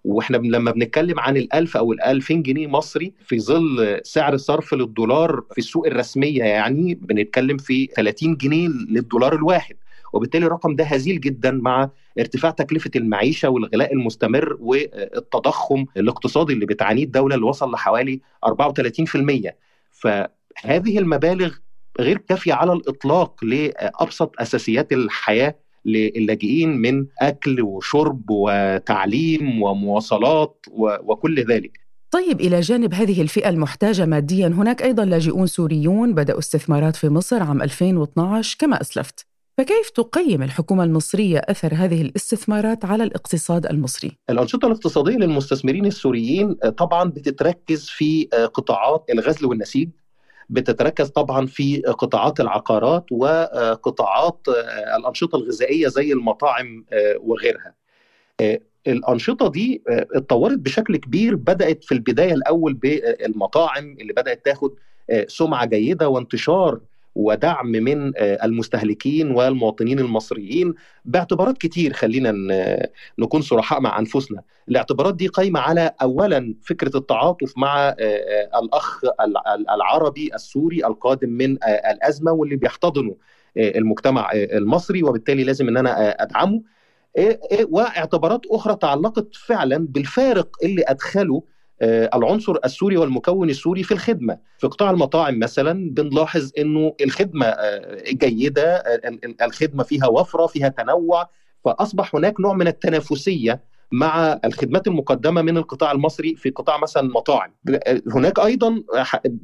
وإحنا 0.03 0.38
لما 0.38 0.72
بنتكلم 0.72 1.19
عن 1.19 1.38
الألف 1.38 1.77
أو 1.77 1.93
الألفين 1.93 2.41
جنيه 2.43 2.67
مصري 2.67 3.13
في 3.25 3.39
ظل 3.39 4.00
سعر 4.03 4.33
الصرف 4.33 4.74
للدولار 4.74 5.43
في 5.51 5.57
السوق 5.57 5.88
الرسمية 5.88 6.43
يعني 6.43 6.95
بنتكلم 6.95 7.57
في 7.57 7.86
30 7.86 8.36
جنيه 8.38 8.67
للدولار 8.67 9.36
الواحد. 9.36 9.75
وبالتالي 10.13 10.45
الرقم 10.45 10.75
ده 10.75 10.83
هزيل 10.83 11.19
جدا 11.22 11.51
مع 11.51 11.89
ارتفاع 12.19 12.51
تكلفة 12.51 12.91
المعيشة 12.95 13.50
والغلاء 13.50 13.93
المستمر 13.93 14.57
والتضخم 14.60 15.86
الاقتصادي 15.98 16.53
اللي 16.53 16.65
بتعانيه 16.65 17.03
الدولة 17.03 17.36
اللي 17.36 17.45
وصل 17.45 17.72
لحوالي 17.72 18.19
34% 18.45 19.50
فهذه 19.91 20.98
المبالغ 21.00 21.53
غير 22.00 22.17
كافية 22.17 22.53
على 22.53 22.74
الإطلاق 22.74 23.43
لأبسط 23.45 24.36
أساسيات 24.39 24.93
الحياة 24.93 25.55
للاجئين 25.86 26.70
من 26.70 27.06
أكل 27.22 27.62
وشرب 27.62 28.24
وتعليم 28.30 29.62
ومواصلات 29.62 30.66
وكل 31.04 31.46
ذلك 31.46 31.80
طيب 32.12 32.42
إلى 32.42 32.60
جانب 32.60 32.94
هذه 32.94 33.22
الفئة 33.22 33.50
المحتاجة 33.50 34.06
ماديا 34.06 34.48
هناك 34.48 34.82
أيضا 34.84 35.06
لاجئون 35.06 35.48
سوريون 35.48 36.13
بدأوا 36.13 36.40
استثمارات 36.40 36.96
في 36.96 37.10
مصر 37.10 37.44
عام 37.44 37.62
2012 37.62 38.58
كما 38.60 38.82
أسلفت 38.82 39.25
فكيف 39.58 39.90
تقيم 39.90 40.44
الحكومة 40.44 40.84
المصرية 40.84 41.38
أثر 41.38 41.74
هذه 41.74 42.02
الاستثمارات 42.02 42.86
على 42.86 43.04
الاقتصاد 43.04 43.66
المصري؟ 43.66 44.12
الأنشطة 44.30 44.66
الاقتصادية 44.66 45.18
للمستثمرين 45.18 45.86
السوريين 45.86 46.54
طبعا 46.54 47.10
بتتركز 47.10 47.90
في 47.90 48.25
قطاعات 48.54 49.06
الغزل 49.13 49.46
والنسيج 49.46 49.90
بتتركز 50.50 51.10
طبعا 51.10 51.46
في 51.46 51.82
قطاعات 51.82 52.40
العقارات 52.40 53.06
وقطاعات 53.12 54.40
الأنشطة 54.98 55.36
الغذائية 55.36 55.88
زي 55.88 56.14
المطاعم 56.14 56.86
وغيرها. 57.20 57.76
الأنشطة 58.88 59.50
دي 59.52 59.84
اتطورت 59.90 60.58
بشكل 60.58 60.98
كبير 60.98 61.36
بدأت 61.36 61.84
في 61.84 61.92
البداية 61.92 62.34
الأول 62.34 62.74
بالمطاعم 62.74 63.96
اللي 64.02 64.14
بدأت 64.14 64.46
تاخد 64.46 64.72
سمعة 65.28 65.66
جيدة 65.66 66.10
وانتشار 66.10 66.80
ودعم 67.15 67.67
من 67.72 68.12
المستهلكين 68.17 69.32
والمواطنين 69.32 70.00
المصريين 70.00 70.74
باعتبارات 71.05 71.58
كتير 71.58 71.93
خلينا 71.93 72.34
نكون 73.20 73.41
صرحاء 73.41 73.79
مع 73.82 74.00
أنفسنا. 74.00 74.41
الاعتبارات 74.70 75.15
دي 75.15 75.27
قايمة 75.27 75.60
على 75.60 75.91
اولا 76.01 76.55
فكرة 76.63 76.98
التعاطف 76.98 77.53
مع 77.58 77.96
الأخ 78.63 79.01
العربي 79.75 80.36
السوري 80.36 80.86
القادم 80.86 81.29
من 81.29 81.58
الأزمة 81.63 82.32
واللي 82.32 82.55
بيحتضنه 82.55 83.15
المجتمع 83.58 84.29
المصري 84.34 85.03
وبالتالي 85.03 85.43
لازم 85.43 85.67
إن 85.67 85.77
أنا 85.77 86.10
أدعمه. 86.24 86.62
واعتبارات 87.70 88.41
أخرى 88.51 88.75
تعلقت 88.75 89.36
فعلا 89.36 89.88
بالفارق 89.89 90.58
اللي 90.63 90.84
أدخله 90.88 91.43
العنصر 91.82 92.56
السوري 92.65 92.98
والمكون 92.98 93.50
السوري 93.50 93.84
في 93.84 93.92
الخدمة. 93.94 94.38
في 94.58 94.68
قطاع 94.68 94.89
المطاعم 94.89 95.39
مثلا 95.39 95.89
بنلاحظ 95.94 96.51
إنه 96.58 96.94
الخدمة 97.01 97.56
جيدة 98.08 98.84
الخدمة 99.42 99.84
فيها 99.84 100.08
وفرة 100.08 100.48
فيها 100.48 100.68
تنوع 100.70 101.30
فأصبح 101.65 102.15
هناك 102.15 102.39
نوع 102.39 102.53
من 102.53 102.68
التنافسية 102.68 103.63
مع 103.92 104.39
الخدمات 104.46 104.88
المقدمة 104.88 105.42
من 105.42 105.58
القطاع 105.58 105.92
المصري 105.92 106.36
في 106.36 106.50
قطاع 106.50 106.77
مثلا 106.77 107.03
المطاعم 107.03 107.56
هناك 108.15 108.39
أيضا 108.39 108.84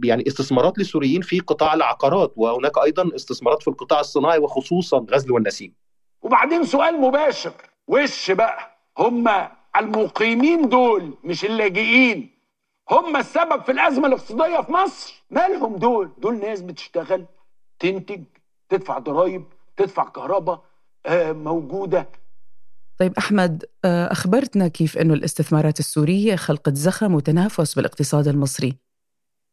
يعني 0.03 0.24
استثمارات 0.27 0.77
للسوريين 0.77 1.21
في 1.21 1.39
قطاع 1.39 1.74
العقارات 1.74 2.33
وهناك 2.36 2.77
أيضا 2.83 3.15
استثمارات 3.15 3.62
في 3.62 3.67
القطاع 3.67 4.00
الصناعي 4.00 4.39
وخصوصا 4.39 5.05
غزل 5.12 5.31
والنسيج 5.31 5.71
وبعدين 6.21 6.63
سؤال 6.63 7.01
مباشر. 7.01 7.51
وش 7.88 8.31
بقى؟ 8.31 8.57
هم 8.98 9.27
المقيمين 9.77 10.69
دول 10.69 11.13
مش 11.23 11.45
اللاجئين. 11.45 12.29
هم 12.91 13.15
السبب 13.15 13.63
في 13.63 13.71
الأزمة 13.71 14.07
الاقتصادية 14.07 14.61
في 14.61 14.71
مصر. 14.71 15.23
مالهم 15.31 15.75
دول؟ 15.75 16.11
دول 16.17 16.39
ناس 16.39 16.61
بتشتغل 16.61 17.25
تنتج 17.79 18.23
تدفع 18.69 18.99
ضرائب 18.99 19.45
تدفع 19.77 20.09
كهرباء 20.09 20.63
آه 21.05 21.31
موجودة. 21.31 22.09
طيب 22.99 23.13
أحمد 23.17 23.65
أخبرتنا 23.85 24.67
كيف 24.67 24.97
إنه 24.97 25.13
الاستثمارات 25.13 25.79
السورية 25.79 26.35
خلقت 26.35 26.75
زخم 26.75 27.13
وتنافس 27.13 27.73
بالاقتصاد 27.75 28.27
المصري. 28.27 28.75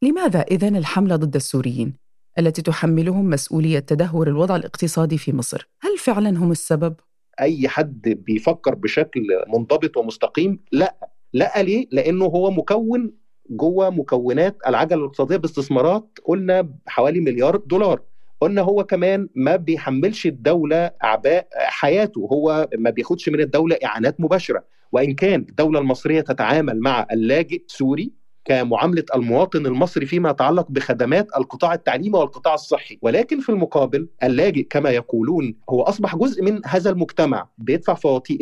لماذا 0.03 0.41
اذا 0.41 0.69
الحملة 0.69 1.17
ضد 1.17 1.37
السوريين 1.37 1.95
التي 2.39 2.63
تحملهم 2.63 3.31
مسؤولية 3.31 3.79
تدهور 3.79 4.29
الوضع 4.29 4.57
الاقتصادي 4.57 5.19
في 5.19 5.33
مصر؟ 5.33 5.69
هل 5.81 5.99
فعلا 5.99 6.31
هم 6.31 6.51
السبب؟ 6.51 6.95
أي 7.41 7.69
حد 7.69 8.09
بيفكر 8.27 8.75
بشكل 8.75 9.23
منضبط 9.49 9.97
ومستقيم 9.97 10.61
لا 10.73 10.97
لا 11.33 11.63
ليه؟ 11.63 11.87
لأنه 11.93 12.25
هو 12.25 12.51
مكون 12.51 13.13
جوه 13.51 13.91
مكونات 13.91 14.57
العجلة 14.67 14.99
الاقتصادية 15.01 15.37
باستثمارات 15.37 16.19
قلنا 16.25 16.69
حوالي 16.87 17.21
مليار 17.21 17.57
دولار. 17.57 18.03
قلنا 18.41 18.63
هو 18.63 18.85
كمان 18.85 19.29
ما 19.35 19.57
بيحملش 19.57 20.27
الدولة 20.27 20.91
أعباء 21.05 21.49
حياته 21.57 22.29
هو 22.33 22.69
ما 22.79 22.91
بياخدش 22.91 23.29
من 23.29 23.41
الدولة 23.41 23.79
إعانات 23.85 24.21
مباشرة. 24.21 24.65
وإن 24.93 25.15
كان 25.15 25.41
الدولة 25.41 25.79
المصرية 25.81 26.21
تتعامل 26.21 26.81
مع 26.81 27.07
اللاجئ 27.13 27.63
سوري 27.67 28.13
كمعاملة 28.47 29.05
المواطن 29.15 29.67
المصري 29.67 30.07
فيما 30.07 30.31
يتعلق 30.31 30.67
بخدمات 30.71 31.29
القطاع 31.37 31.75
التعليمي 31.75 32.19
والقطاع 32.19 32.55
الصحي 32.55 32.99
ولكن 33.03 33.41
في 33.41 33.49
المقابل 33.49 34.09
اللاجئ 34.23 34.63
كما 34.71 34.91
يقولون 34.91 35.55
هو 35.71 35.83
أصبح 35.83 36.17
جزء 36.17 36.43
من 36.43 36.61
هذا 36.67 36.91
المجتمع 36.91 37.49
بيدفع 37.59 37.95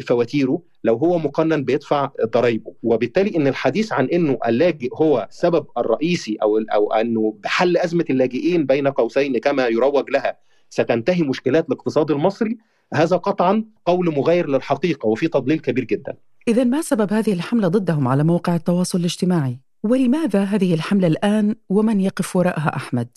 فواتيره 0.06 0.62
لو 0.84 0.96
هو 0.96 1.18
مقنن 1.18 1.64
بيدفع 1.64 2.10
ضرائبه 2.24 2.74
وبالتالي 2.82 3.36
إن 3.36 3.46
الحديث 3.46 3.92
عن 3.92 4.06
إنه 4.06 4.38
اللاجئ 4.46 4.88
هو 4.94 5.26
السبب 5.30 5.66
الرئيسي 5.78 6.36
أو 6.42 6.58
أو 6.58 6.92
أنه 6.92 7.34
بحل 7.44 7.76
أزمة 7.76 8.04
اللاجئين 8.10 8.66
بين 8.66 8.88
قوسين 8.88 9.38
كما 9.38 9.66
يروج 9.66 10.10
لها 10.10 10.36
ستنتهي 10.70 11.22
مشكلات 11.22 11.68
الاقتصاد 11.68 12.10
المصري 12.10 12.58
هذا 12.94 13.16
قطعا 13.16 13.64
قول 13.86 14.14
مغاير 14.14 14.48
للحقيقة 14.48 15.06
وفي 15.06 15.28
تضليل 15.28 15.58
كبير 15.58 15.84
جدا. 15.84 16.16
اذا 16.48 16.64
ما 16.64 16.82
سبب 16.82 17.12
هذه 17.12 17.32
الحملة 17.32 17.68
ضدهم 17.68 18.08
على 18.08 18.24
مواقع 18.24 18.56
التواصل 18.56 18.98
الاجتماعي؟ 18.98 19.63
ولماذا 19.84 20.44
هذه 20.44 20.74
الحملة 20.74 21.06
الآن 21.06 21.54
ومن 21.68 22.00
يقف 22.00 22.36
وراءها 22.36 22.76
أحمد؟ 22.76 23.08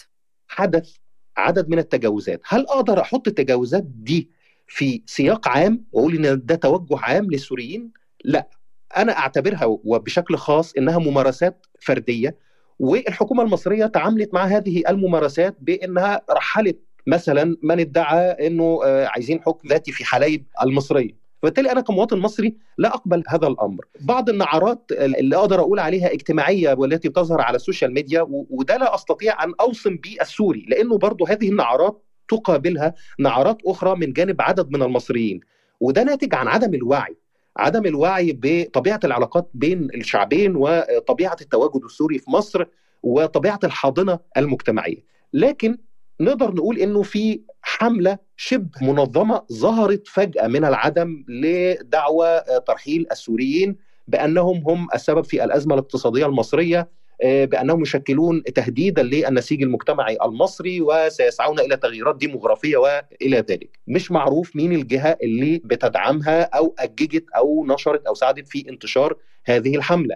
حدث 0.48 0.90
عدد 1.38 1.70
من 1.70 1.80
التجاوزات، 1.80 2.42
هل 2.46 2.62
أقدر 2.62 3.02
أحط 3.02 3.28
التجاوزات 3.28 3.84
دي 3.84 4.30
في 4.68 5.02
سياق 5.06 5.48
عام 5.48 5.86
وأقول 5.92 6.26
إن 6.26 6.42
ده 6.46 6.56
توجه 6.56 7.00
عام 7.00 7.32
للسوريين؟ 7.32 7.92
لا 8.24 8.50
أنا 8.98 9.18
أعتبرها 9.18 9.66
وبشكل 9.66 10.38
خاص 10.38 10.74
إنها 10.74 10.98
ممارسات 10.98 11.66
فردية 11.82 12.38
والحكومة 12.80 13.44
المصرية 13.44 13.86
تعاملت 13.86 14.34
مع 14.34 14.46
هذه 14.46 14.84
الممارسات 14.90 15.58
بإنها 15.62 16.22
رحلت 16.32 16.80
مثلا 17.08 17.58
من 17.64 17.80
ادعى 17.80 18.48
إنه 18.48 18.80
عايزين 18.84 19.42
حكم 19.42 19.68
ذاتي 19.70 19.92
في 19.92 20.06
حلايب 20.06 20.46
المصرية 20.64 21.17
فبالتالي 21.42 21.72
أنا 21.72 21.82
كمواطن 21.82 22.18
مصري 22.20 22.56
لا 22.78 22.90
أقبل 22.96 23.24
هذا 23.28 23.48
الأمر. 23.48 23.86
بعض 24.02 24.30
النعرات 24.30 24.92
اللي 24.92 25.36
أقدر 25.36 25.60
أقول 25.60 25.80
عليها 25.80 26.14
اجتماعية 26.14 26.74
والتي 26.74 27.10
تظهر 27.10 27.42
على 27.42 27.56
ال 27.56 27.61
social 27.61 27.94
media 27.94 28.26
وده 28.30 28.78
لا 28.78 28.96
أستطيع 28.96 29.44
أن 29.44 29.54
أوصم 29.62 29.96
به 29.96 30.16
السوري 30.22 30.66
لأنه 30.70 30.98
برضه 30.98 31.30
هذه 31.30 31.50
النعرات 31.50 32.04
تقابلها 32.30 32.94
نعرات 33.20 33.58
أخرى 33.66 33.96
من 33.96 34.14
جانب 34.14 34.42
عدد 34.42 34.72
من 34.72 34.82
المصريين 34.84 35.40
وده 35.80 36.04
ناتج 36.04 36.36
عن 36.36 36.48
عدم 36.48 36.74
الوعي. 36.74 37.18
عدم 37.58 37.86
الوعي 37.86 38.40
بطبيعة 38.42 39.00
العلاقات 39.04 39.50
بين 39.54 39.90
الشعبين 39.96 40.54
وطبيعة 40.56 41.38
التواجد 41.42 41.84
السوري 41.84 42.20
في 42.20 42.32
مصر 42.32 42.66
وطبيعة 43.04 43.60
الحاضنة 43.64 44.20
المجتمعية. 44.38 45.04
لكن 45.34 45.78
نقدر 46.20 46.52
نقول 46.56 46.78
إنه 46.80 47.02
في 47.02 47.42
حملة 47.62 48.18
شبه 48.38 48.70
منظمة 48.82 49.46
ظهرت 49.54 50.08
فجأة 50.08 50.48
من 50.48 50.66
العدم 50.66 51.26
لدعوى 51.28 52.42
ترحيل 52.68 53.06
السوريين 53.12 53.76
بأنهم 54.08 54.64
هم 54.68 54.88
السبب 54.96 55.24
في 55.24 55.44
الأزمة 55.44 55.74
الاقتصادية 55.74 56.26
المصرية 56.26 56.90
بأنهم 57.24 57.82
يشكلون 57.82 58.44
تهديدا 58.44 59.04
للنسيج 59.04 59.64
المجتمعي 59.64 60.18
المصري 60.26 60.82
وسيسعون 60.82 61.60
إلى 61.60 61.78
تغييرات 61.78 62.16
ديموغرافية 62.18 62.78
وإلى 62.78 63.38
ذلك. 63.38 63.80
مش 63.88 64.12
معروف 64.12 64.56
مين 64.56 64.72
الجهة 64.74 65.18
اللي 65.24 65.62
بتدعمها 65.66 66.42
أو 66.42 66.76
أججت 66.80 67.26
أو 67.38 67.66
نشرت 67.66 68.06
أو 68.08 68.14
ساعدت 68.14 68.48
في 68.48 68.70
انتشار 68.70 69.16
هذه 69.46 69.76
الحملة. 69.76 70.16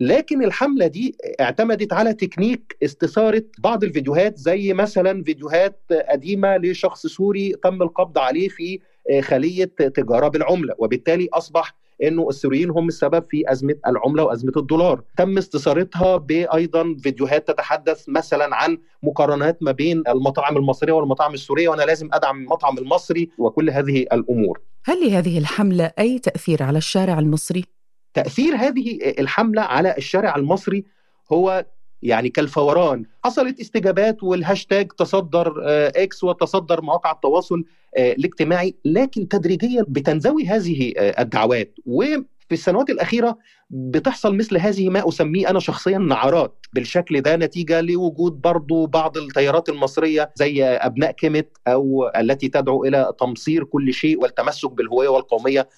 لكن 0.00 0.44
الحملة 0.44 0.86
دي 0.86 1.16
اعتمدت 1.40 1.92
على 1.92 2.14
تكنيك 2.14 2.76
استثارة 2.84 3.42
بعض 3.58 3.84
الفيديوهات 3.84 4.38
زي 4.38 4.72
مثلا 4.72 5.22
فيديوهات 5.22 5.80
قديمة 6.10 6.56
لشخص 6.56 7.06
سوري 7.06 7.52
تم 7.62 7.82
القبض 7.82 8.18
عليه 8.18 8.48
في 8.48 8.80
خلية 9.20 9.64
تجارة 9.64 10.28
بالعملة. 10.28 10.74
وبالتالي 10.78 11.28
أصبح 11.32 11.74
إنه 12.02 12.28
السوريين 12.28 12.70
هم 12.70 12.88
السبب 12.88 13.24
في 13.30 13.52
أزمة 13.52 13.74
العملة 13.86 14.24
وأزمة 14.24 14.52
الدولار. 14.56 15.02
تم 15.16 15.38
استثارتها 15.38 16.16
بايضا 16.16 16.96
فيديوهات 17.02 17.48
تتحدث 17.48 18.08
مثلا 18.08 18.56
عن 18.56 18.78
مقارنات 19.02 19.62
ما 19.62 19.72
بين 19.72 20.02
المطاعم 20.08 20.56
المصرية 20.56 20.92
والمطاعم 20.92 21.34
السورية 21.34 21.68
وأنا 21.68 21.82
لازم 21.82 22.08
أدعم 22.12 22.42
المطعم 22.42 22.78
المصري 22.78 23.30
وكل 23.38 23.70
هذه 23.70 24.02
الأمور. 24.12 24.60
هل 24.84 25.06
لهذه 25.06 25.38
الحملة 25.38 25.92
أي 25.98 26.18
تأثير 26.18 26.62
على 26.62 26.78
الشارع 26.78 27.18
المصري؟ 27.18 27.75
تأثير 28.16 28.56
هذه 28.56 28.98
الحملة 29.18 29.62
على 29.62 29.94
الشارع 29.98 30.36
المصري 30.36 30.84
هو 31.32 31.66
يعني 32.02 32.28
كالفوران. 32.28 33.04
حصلت 33.24 33.60
استجابات 33.60 34.22
والهاشتاج 34.22 34.88
تصدر 34.92 35.54
إكس 35.96 36.24
وتصدر 36.24 36.80
مواقع 36.82 37.10
التواصل 37.12 37.64
الاجتماعي 37.98 38.74
لكن 38.84 39.28
تدريجيا 39.28 39.84
بتنزوي 39.88 40.46
هذه 40.46 40.92
الدعوات. 40.98 41.74
وفي 41.86 42.24
السنوات 42.52 42.90
الأخيرة 42.90 43.38
بتحصل 43.70 44.34
مثل 44.36 44.56
هذه 44.58 44.88
ما 44.88 45.08
أسميه 45.08 45.50
أنا 45.50 45.60
شخصيا 45.60 45.98
نعرات 45.98 46.66
بالشكل 46.72 47.20
ده 47.20 47.36
نتيجة 47.36 47.80
لوجود 47.80 48.40
برضو 48.40 48.86
بعض 48.86 49.16
التيارات 49.16 49.68
المصرية 49.68 50.30
زي 50.34 50.64
أبناء 50.64 51.10
كيمت 51.10 51.48
أو 51.68 52.10
التي 52.16 52.48
تدعو 52.48 52.84
إلى 52.84 53.12
تمصير 53.20 53.64
كل 53.64 53.92
شيء 53.94 54.20
والتمسك 54.22 54.70
بالهوية 54.70 55.08
والقومية 55.08 55.68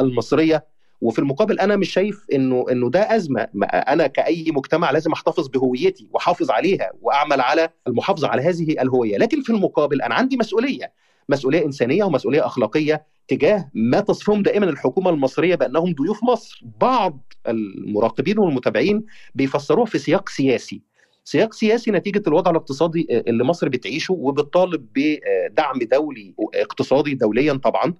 المصرية. 0.00 0.71
وفي 1.02 1.18
المقابل 1.18 1.60
أنا 1.60 1.76
مش 1.76 1.92
شايف 1.92 2.26
إنه 2.34 2.64
إنه 2.70 2.90
ده 2.90 3.16
أزمة. 3.16 3.48
أنا 3.64 4.06
كأي 4.06 4.44
مجتمع 4.48 4.90
لازم 4.90 5.12
أحتفظ 5.12 5.48
بهويتي 5.48 6.08
وأحافظ 6.12 6.50
عليها 6.50 6.90
وأعمل 7.00 7.40
على 7.40 7.68
المحافظة 7.86 8.28
على 8.28 8.42
هذه 8.42 8.72
الهوية. 8.82 9.16
لكن 9.18 9.42
في 9.42 9.50
المقابل 9.50 10.02
أنا 10.02 10.14
عندي 10.14 10.36
مسؤولية 10.36 10.92
مسؤولية 11.28 11.64
إنسانية 11.64 12.04
ومسؤولية 12.04 12.46
أخلاقية 12.46 13.06
تجاه 13.28 13.70
ما 13.74 14.00
تصفهم 14.00 14.42
دائما 14.42 14.66
الحكومة 14.66 15.10
المصرية 15.10 15.54
بأنهم 15.54 15.94
ضيوف 15.94 16.24
مصر. 16.24 16.62
بعض 16.80 17.32
المراقبين 17.48 18.38
والمتابعين 18.38 19.04
بيفسروه 19.34 19.84
في 19.84 19.98
سياق 19.98 20.28
سياسي. 20.28 20.82
سياق 21.24 21.52
سياسي 21.52 21.90
نتيجة 21.90 22.22
الوضع 22.26 22.50
الاقتصادي 22.50 23.06
اللي 23.10 23.44
مصر 23.44 23.68
بتعيشه 23.68 24.14
وبتطالب 24.14 24.86
بدعم 24.94 25.78
دولي 25.78 26.34
اقتصادي 26.54 27.14
دوليا 27.14 27.52
طبعا. 27.52 27.94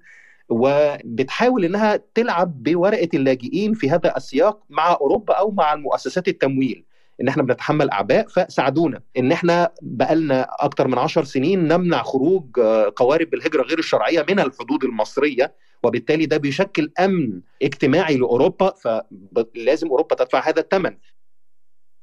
وبتحاول 0.53 1.65
إنها 1.65 2.01
تلعب 2.15 2.63
بورقة 2.63 3.09
اللاجئين 3.15 3.75
في 3.75 3.91
هذا 3.91 4.17
السياق 4.17 4.63
مع 4.71 4.93
أوروبا 4.93 5.35
أو 5.35 5.51
مع 5.51 5.73
المؤسسات 5.73 6.29
التمويل. 6.29 6.85
إن 7.21 7.29
إحنا 7.29 7.43
بنتحمل 7.43 7.91
أعباء 7.91 8.27
فساعدونا. 8.29 9.01
إن 9.19 9.33
إحنا 9.33 9.71
بقالنا 9.83 10.47
أكتر 10.51 10.89
من 10.89 10.99
عشر 10.99 11.25
سنين 11.25 11.69
نمنع 11.69 12.03
خروج 12.03 12.61
قوارب 12.97 13.35
الهجره 13.35 13.63
غير 13.63 13.79
الشرعية 13.79 14.27
من 14.31 14.41
الحدود 14.41 14.85
المصرية 14.85 15.55
وبالتالي 15.83 16.27
ده 16.27 16.37
بيشكل 16.37 16.91
أمن 17.01 17.41
اجتماعي 17.63 18.17
لأوروبا 18.17 18.75
فلازم 18.75 19.89
أوروبا 19.89 20.15
تدفع 20.17 20.49
هذا 20.49 20.61
الثمن. 20.61 20.97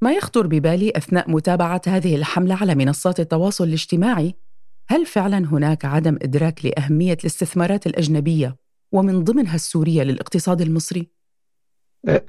ما 0.02 0.12
يخطر 0.14 0.48
ببالي 0.48 0.92
أثناء 0.96 1.30
متابعة 1.32 1.82
هذه 1.88 2.16
الحملة 2.16 2.56
على 2.62 2.76
منصات 2.76 3.20
التواصل 3.20 3.64
الاجتماعي؟ 3.64 4.36
هل 4.92 5.06
فعلا 5.06 5.38
هناك 5.38 5.86
عدم 5.86 6.18
إدراك 6.22 6.66
لأهمية 6.66 7.14
الاستثمارات 7.22 7.88
الأجنبية 7.88 8.56
ومن 8.92 9.24
ضمنها 9.24 9.56
السورية 9.56 10.04
للاقتصاد 10.04 10.62
المصري؟ 10.62 11.08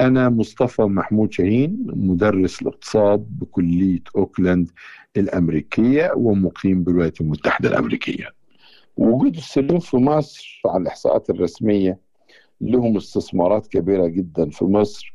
أنا 0.00 0.28
مصطفى 0.28 0.82
محمود 0.82 1.32
شاهين 1.32 1.86
مدرس 1.86 2.62
الاقتصاد 2.62 3.26
بكلية 3.30 4.02
أوكلاند 4.16 4.70
الأمريكية 5.16 6.12
ومقيم 6.16 6.84
بالولايات 6.84 7.20
المتحدة 7.20 7.68
الأمريكية 7.68 8.28
وجود 8.96 9.36
السوريين 9.36 9.78
في 9.78 9.96
مصر 9.96 10.60
على 10.66 10.82
الإحصاءات 10.82 11.30
الرسمية 11.30 11.98
لهم 12.60 12.96
استثمارات 12.96 13.66
كبيرة 13.66 14.06
جدا 14.06 14.50
في 14.50 14.64
مصر 14.64 15.14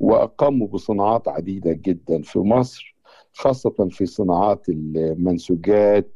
وأقاموا 0.00 0.68
بصناعات 0.68 1.28
عديدة 1.28 1.72
جدا 1.72 2.22
في 2.22 2.38
مصر 2.38 2.96
خاصة 3.32 3.88
في 3.90 4.06
صناعات 4.06 4.68
المنسوجات 4.68 6.12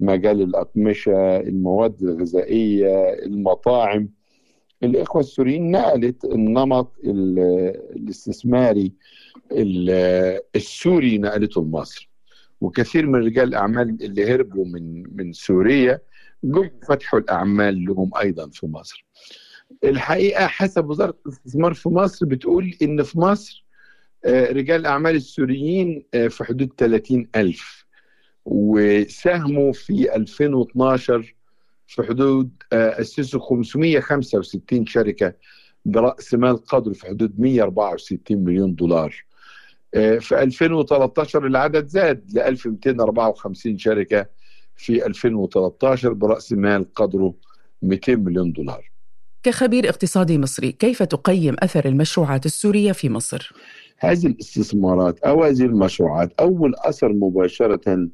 مجال 0.00 0.42
الأقمشة 0.42 1.36
المواد 1.36 2.02
الغذائية 2.02 3.12
المطاعم. 3.12 4.08
الإخوة 4.82 5.20
السوريين 5.20 5.70
نقلت 5.70 6.24
النمط 6.24 6.92
الاستثماري 7.04 8.92
السوري 10.56 11.18
نقلته 11.18 11.62
لمصر. 11.62 12.10
وكثير 12.60 13.06
من 13.06 13.14
رجال 13.24 13.48
الأعمال 13.48 13.88
اللي 14.02 14.34
هربوا 14.34 14.64
من 14.64 15.16
من 15.16 15.32
سوريا 15.32 16.00
جم 16.44 16.70
فتحوا 16.88 17.18
الأعمال 17.18 17.84
لهم 17.84 18.10
أيضا 18.20 18.48
في 18.48 18.66
مصر. 18.66 19.06
الحقيقة 19.84 20.46
حسب 20.46 20.90
وزارة 20.90 21.14
الاستثمار 21.26 21.74
في 21.74 21.88
مصر 21.88 22.26
بتقول 22.26 22.74
إن 22.82 23.02
في 23.02 23.18
مصر 23.20 23.64
رجال 24.26 24.80
الأعمال 24.80 25.16
السوريين 25.16 26.04
في 26.28 26.44
حدود 26.44 26.72
30 26.78 27.28
ألف. 27.36 27.86
وساهموا 28.44 29.72
في 29.72 30.16
2012 30.16 31.34
في 31.86 32.02
حدود 32.02 32.50
أسسوا 32.72 33.40
565 33.40 34.86
شركة 34.86 35.32
برأس 35.84 36.34
مال 36.34 36.64
قدره 36.64 36.92
في 36.92 37.06
حدود 37.06 37.40
164 37.40 38.44
مليون 38.44 38.74
دولار. 38.74 39.14
في 40.20 40.42
2013 40.42 41.46
العدد 41.46 41.86
زاد 41.86 42.30
ل 42.34 42.38
1254 42.38 43.78
شركة 43.78 44.26
في 44.76 45.06
2013 45.06 46.12
برأس 46.12 46.52
مال 46.52 46.94
قدره 46.94 47.34
200 47.82 48.16
مليون 48.16 48.52
دولار. 48.52 48.90
كخبير 49.42 49.88
اقتصادي 49.88 50.38
مصري 50.38 50.72
كيف 50.72 51.02
تقيم 51.02 51.56
أثر 51.58 51.84
المشروعات 51.88 52.46
السورية 52.46 52.92
في 52.92 53.08
مصر؟ 53.08 53.52
هذه 54.00 54.26
الاستثمارات 54.26 55.18
أو 55.18 55.44
هذه 55.44 55.62
المشروعات 55.62 56.32
أول 56.40 56.74
أثر 56.76 57.12
مباشرة 57.12 58.08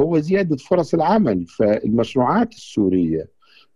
هو 0.00 0.18
زيادة 0.18 0.56
فرص 0.56 0.94
العمل. 0.94 1.46
فالمشروعات 1.46 2.52
السورية 2.52 3.28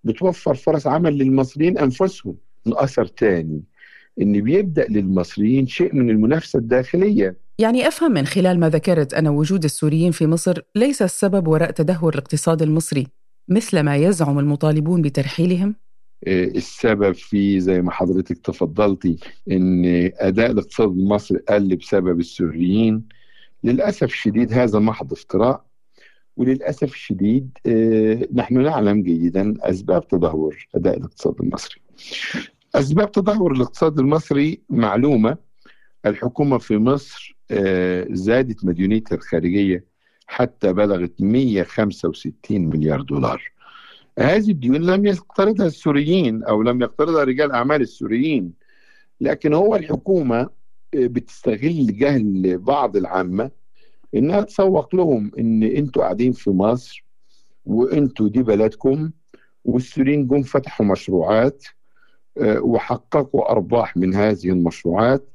بتوفر 0.05 0.55
فرص 0.55 0.87
عمل 0.87 1.19
للمصريين 1.19 1.79
أنفسهم. 1.79 2.37
الأثر 2.67 3.07
تاني 3.07 3.63
إن 4.21 4.41
بيبدأ 4.41 4.87
للمصريين 4.89 5.67
شيء 5.67 5.95
من 5.95 6.11
المنافسة 6.11 6.59
الداخلية. 6.59 7.37
يعني 7.59 7.89
أفهم 7.89 8.13
من 8.13 8.27
خلال 8.27 8.61
ما 8.61 8.69
ذكرت 8.69 9.15
أن 9.15 9.29
وجود 9.29 9.65
السوريين 9.65 10.13
في 10.13 10.27
مصر 10.27 10.63
ليس 10.77 11.03
السبب 11.03 11.49
وراء 11.49 11.71
تدهور 11.71 12.15
الاقتصاد 12.15 12.63
المصري 12.63 13.07
مثل 13.49 13.81
ما 13.81 13.97
يزعم 13.97 14.39
المطالبون 14.39 15.03
بترحيلهم؟ 15.03 15.75
السبب 16.29 17.13
في 17.13 17.61
زي 17.61 17.83
ما 17.83 17.91
حضرتك 17.91 18.39
تفضلتي 18.39 19.17
إن 19.51 19.85
أداء 20.19 20.51
الاقتصاد 20.51 20.89
المصري 20.89 21.39
قل 21.49 21.77
بسبب 21.77 22.21
السوريين 22.21 23.09
للأسف 23.65 24.03
الشديد 24.05 24.53
هذا 24.53 24.79
محض 24.79 25.13
افتراء 25.13 25.65
وللأسف 26.37 26.93
الشديد 26.95 27.51
نحن 28.35 28.63
نعلم 28.63 29.03
جيدا 29.03 29.55
أسباب 29.61 30.09
تدهور 30.09 30.67
أداء 30.75 30.97
الاقتصاد 30.97 31.35
المصري. 31.41 31.81
أسباب 32.75 33.13
تدهور 33.13 33.53
الاقتصاد 33.53 33.99
المصري 33.99 34.61
معلومة 34.69 35.37
الحكومة 36.07 36.59
في 36.59 36.77
مصر 36.79 37.37
زادت 38.11 38.65
مديونيتها 38.65 39.17
الخارجية 39.17 39.85
حتى 40.27 40.73
بلغت 40.73 41.13
165 41.21 42.61
مليار 42.61 43.01
دولار. 43.03 43.53
هذه 44.19 44.51
الديون 44.51 44.83
لم 44.83 45.07
يقترضها 45.07 45.67
السوريين 45.67 46.43
أو 46.43 46.63
لم 46.63 46.83
يقترضها 46.83 47.25
رجال 47.25 47.53
أعمال 47.53 47.81
السوريين. 47.81 48.53
لكن 49.21 49.55
هو 49.55 49.77
الحكومة 49.77 50.49
بتستغل 50.95 51.99
جهل 51.99 52.59
بعض 52.59 52.97
العامة 52.97 53.51
إنها 54.15 54.41
تسوق 54.41 54.95
لهم 54.95 55.33
إن 55.39 55.63
أنتوا 55.63 56.03
قاعدين 56.03 56.33
في 56.33 56.51
مصر 56.51 57.05
وأنتوا 57.67 58.29
دي 58.29 58.43
بلدكم 58.43 59.11
والسوريين 59.65 60.27
جم 60.27 60.43
فتحوا 60.43 60.87
مشروعات 60.87 61.65
وحققوا 62.41 63.51
أرباح 63.51 63.97
من 63.97 64.15
هذه 64.15 64.49
المشروعات. 64.49 65.29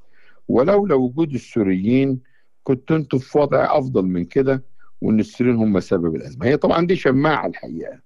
ولولا 0.48 0.96
وجود 0.96 1.34
السوريين 1.34 2.20
كنتوا 2.64 2.96
أنتوا 2.96 3.20
في 3.20 3.38
وضع 3.38 3.78
أفضل 3.78 4.06
من 4.06 4.26
كده 4.26 4.64
وإن 5.02 5.20
السوريين 5.20 5.56
هم 5.56 5.80
سبب 5.80 6.16
الأزمة. 6.16 6.46
هي 6.46 6.58
طبعا 6.58 6.88
دي 6.88 6.96
شماعة 6.96 7.48
الحقيقة. 7.48 8.05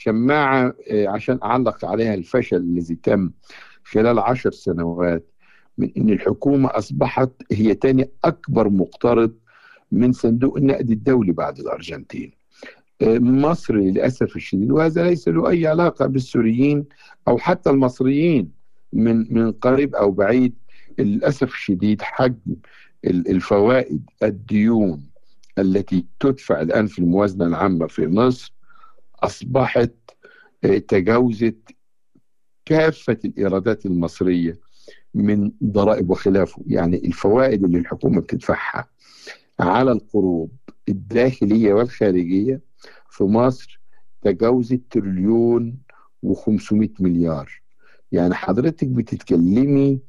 شماعة 0.00 0.74
عشان 0.92 1.38
أعلق 1.42 1.84
عليها 1.84 2.14
الفشل 2.14 2.56
الذي 2.56 2.94
تم 2.94 3.30
خلال 3.84 4.18
عشر 4.18 4.50
سنوات 4.50 5.26
من 5.78 5.90
أن 5.96 6.10
الحكومة 6.10 6.70
أصبحت 6.72 7.30
هي 7.52 7.74
تاني 7.74 8.10
أكبر 8.24 8.68
مقترض 8.68 9.34
من 9.92 10.12
صندوق 10.12 10.56
النقد 10.56 10.90
الدولي 10.90 11.32
بعد 11.32 11.58
الأرجنتين. 11.58 12.32
مصر 13.20 13.74
للأسف 13.74 14.36
الشديد 14.36 14.70
وهذا 14.70 15.02
ليس 15.02 15.28
له 15.28 15.50
أي 15.50 15.66
علاقة 15.66 16.06
بالسوريين 16.06 16.84
أو 17.28 17.38
حتى 17.38 17.70
المصريين 17.70 18.50
من 18.92 19.34
من 19.34 19.52
قريب 19.52 19.94
أو 19.94 20.10
بعيد. 20.10 20.54
للأسف 20.98 21.52
الشديد 21.52 22.02
حجم 22.02 22.56
الفوائد 23.04 24.10
الديون 24.22 25.10
التي 25.58 26.06
تدفع 26.20 26.60
الآن 26.60 26.86
في 26.86 26.98
الموازنة 26.98 27.46
العامة 27.46 27.86
في 27.86 28.06
مصر 28.06 28.59
أصبحت 29.22 29.92
تجاوزت 30.88 31.68
كافة 32.64 33.18
الإيرادات 33.24 33.86
المصرية 33.86 34.58
من 35.14 35.52
ضرائب 35.64 36.10
وخلافه 36.10 36.62
يعني 36.66 36.96
الفوائد 36.96 37.64
اللي 37.64 37.78
الحكومة 37.78 38.20
بتدفعها 38.20 38.88
على 39.60 39.92
القروض 39.92 40.48
الداخلية 40.88 41.72
والخارجية 41.74 42.60
في 43.10 43.24
مصر 43.24 43.80
تجاوزت 44.22 44.80
تريليون 44.90 45.78
و500 46.26 46.88
مليار. 47.00 47.62
يعني 48.12 48.34
حضرتك 48.34 48.86
بتتكلمي 48.88 50.00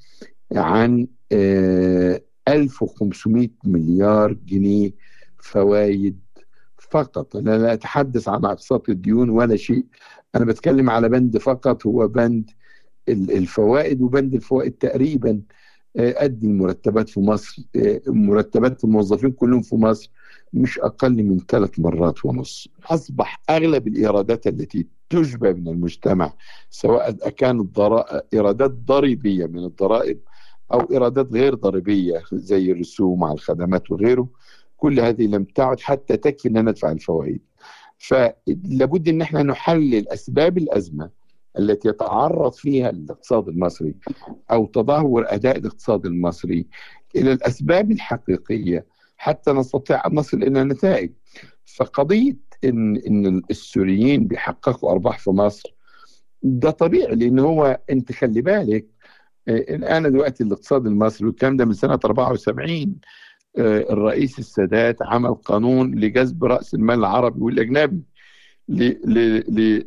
عن 0.55 1.07
1500 2.47 3.49
مليار 3.63 4.33
جنيه 4.33 4.91
فوائد 5.39 6.19
فقط 6.89 7.35
أنا 7.35 7.57
لا 7.57 7.73
أتحدث 7.73 8.27
عن 8.29 8.45
اقساط 8.45 8.89
الديون 8.89 9.29
ولا 9.29 9.55
شيء. 9.55 9.85
أنا 10.35 10.45
بتكلم 10.45 10.89
على 10.89 11.09
بند 11.09 11.37
فقط 11.37 11.85
هو 11.85 12.07
بند 12.07 12.49
الفوائد 13.09 14.01
وبند 14.01 14.33
الفوائد 14.33 14.71
تقريبا. 14.71 15.41
قد 15.97 16.43
المرتبات 16.43 17.09
في 17.09 17.19
مصر 17.19 17.61
مرتبات 18.07 18.83
الموظفين 18.83 19.31
كلهم 19.31 19.61
في 19.61 19.75
مصر 19.75 20.11
مش 20.53 20.79
أقل 20.79 21.23
من 21.23 21.39
ثلاث 21.39 21.79
مرات 21.79 22.25
ونص. 22.25 22.67
أصبح 22.85 23.41
أغلب 23.49 23.87
الإيرادات 23.87 24.47
التي 24.47 24.87
تجبى 25.09 25.53
من 25.53 25.67
المجتمع 25.67 26.33
سواء 26.69 27.11
كانت 27.29 27.79
إيرادات 28.33 28.71
ضريبية 28.71 29.45
من 29.45 29.65
الضرائب 29.65 30.19
أو 30.73 30.79
إيرادات 30.79 31.33
غير 31.33 31.55
ضريبية 31.55 32.23
زي 32.33 32.71
الرسوم 32.71 33.23
على 33.23 33.33
الخدمات 33.33 33.91
وغيره 33.91 34.29
كل 34.81 34.99
هذه 34.99 35.27
لم 35.27 35.43
تعد 35.43 35.79
حتى 35.79 36.17
تكفي 36.17 36.47
أن 36.49 36.69
ندفع 36.69 36.91
الفوائد. 36.91 37.39
فلابد 37.97 39.07
أن 39.09 39.21
إحنا 39.21 39.43
نحلل 39.43 40.09
أسباب 40.09 40.57
الأزمة 40.57 41.09
التي 41.59 41.87
يتعرض 41.89 42.53
فيها 42.53 42.89
الاقتصاد 42.89 43.47
المصري 43.47 43.95
أو 44.51 44.65
تدهور 44.65 45.25
أداء 45.27 45.57
الاقتصاد 45.57 46.05
المصري 46.05 46.67
إلى 47.15 47.31
الأسباب 47.33 47.91
الحقيقية 47.91 48.85
حتى 49.17 49.51
نستطيع 49.51 50.07
أن 50.07 50.15
نصل 50.15 50.43
إلى 50.43 50.63
نتائج. 50.63 51.11
فقضية 51.65 52.37
إن 52.63 52.97
إن 52.97 53.41
السوريين 53.49 54.27
بيحققوا 54.27 54.91
أرباح 54.91 55.19
في 55.19 55.29
مصر 55.29 55.75
ده 56.43 56.71
طبيعي 56.71 57.15
لأن 57.15 57.39
هو 57.39 57.79
أنت 57.89 58.11
خلي 58.11 58.41
بالك 58.41 58.85
الآن 59.47 60.03
دلوقتي 60.11 60.43
الاقتصاد 60.43 60.85
المصري 60.87 61.27
والكلام 61.27 61.57
ده 61.57 61.65
من 61.65 61.73
سنة 61.73 61.99
74 62.05 62.95
الرئيس 63.59 64.39
السادات 64.39 65.01
عمل 65.01 65.35
قانون 65.35 65.95
لجذب 65.95 66.43
رأس 66.43 66.73
المال 66.73 66.99
العربي 66.99 67.41
والأجنبي 67.41 68.01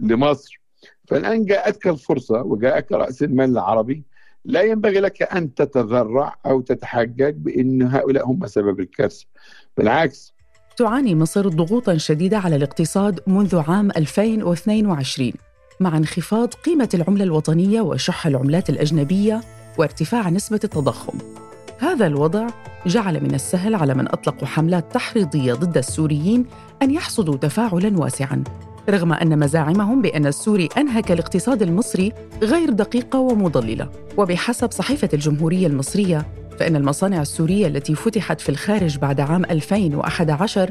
لمصر. 0.00 0.60
فالآن 1.08 1.44
جاءتك 1.44 1.86
الفرصة 1.88 2.42
وجاءك 2.42 2.92
رأس 2.92 3.22
المال 3.22 3.50
العربي. 3.50 4.02
لا 4.44 4.62
ينبغي 4.62 5.00
لك 5.00 5.22
أن 5.22 5.54
تتذرع 5.54 6.36
أو 6.46 6.60
تتحجج 6.60 7.34
بأن 7.34 7.82
هؤلاء 7.82 8.26
هم 8.26 8.46
سبب 8.46 8.80
الكارثة. 8.80 9.26
بالعكس. 9.76 10.34
تعاني 10.76 11.14
مصر 11.14 11.48
ضغوطا 11.48 11.96
شديدة 11.96 12.38
على 12.38 12.56
الاقتصاد 12.56 13.20
منذ 13.26 13.62
عام 13.68 13.90
2022 13.90 15.32
مع 15.80 15.96
انخفاض 15.96 16.54
قيمة 16.54 16.88
العملة 16.94 17.24
الوطنية 17.24 17.80
وشح 17.80 18.26
العملات 18.26 18.70
الأجنبية 18.70 19.40
وارتفاع 19.78 20.30
نسبة 20.30 20.60
التضخم. 20.64 21.18
هذا 21.84 22.06
الوضع 22.06 22.46
جعل 22.86 23.22
من 23.22 23.34
السهل 23.34 23.74
على 23.74 23.94
من 23.94 24.08
اطلقوا 24.08 24.46
حملات 24.46 24.92
تحريضية 24.92 25.54
ضد 25.54 25.78
السوريين 25.78 26.46
أن 26.82 26.90
يحصدوا 26.90 27.36
تفاعلا 27.36 27.98
واسعا 27.98 28.44
رغم 28.90 29.12
أن 29.12 29.38
مزاعمهم 29.38 30.02
بأن 30.02 30.26
السوري 30.26 30.68
أنهك 30.78 31.12
الاقتصاد 31.12 31.62
المصري 31.62 32.12
غير 32.42 32.70
دقيقه 32.70 33.18
ومضللة. 33.18 33.90
وبحسب 34.16 34.70
صحيفة 34.70 35.08
الجمهورية 35.14 35.66
المصرية 35.66 36.26
فإن 36.58 36.76
المصانع 36.76 37.22
السورية 37.22 37.66
التي 37.66 37.94
فتحت 37.94 38.40
في 38.40 38.48
الخارج 38.48 38.98
بعد 38.98 39.20
عام 39.20 39.44
2011 39.44 40.70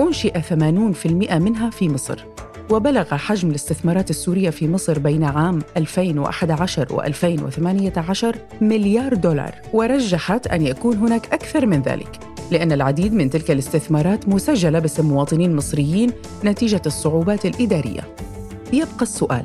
أنشئ 0.00 0.40
80% 0.40 1.34
منها 1.34 1.70
في 1.70 1.88
مصر. 1.88 2.24
وبلغ 2.70 3.16
حجم 3.16 3.50
الاستثمارات 3.50 4.10
السورية 4.10 4.50
في 4.50 4.68
مصر 4.68 4.98
بين 4.98 5.24
عام 5.24 5.58
2011 5.76 6.86
و2018 6.86 8.36
مليار 8.62 9.14
دولار 9.14 9.54
ورجحت 9.72 10.46
أن 10.46 10.66
يكون 10.66 10.96
هناك 10.96 11.32
أكثر 11.32 11.66
من 11.66 11.82
ذلك 11.82 12.18
لأن 12.50 12.72
العديد 12.72 13.14
من 13.14 13.30
تلك 13.30 13.50
الاستثمارات 13.50 14.28
مسجلة 14.28 14.78
باسم 14.78 15.06
مواطنين 15.06 15.56
مصريين 15.56 16.12
نتيجة 16.44 16.82
الصعوبات 16.86 17.46
الإدارية 17.46 18.00
يبقى 18.72 19.02
السؤال 19.02 19.44